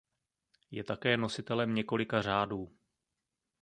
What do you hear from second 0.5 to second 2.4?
Je také nositelem několika